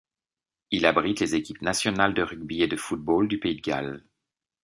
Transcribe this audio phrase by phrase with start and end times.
[0.71, 4.03] Il abrite les équipes nationales de rugby et de football du pays de Galles.